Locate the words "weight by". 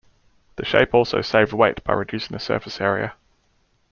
1.53-1.93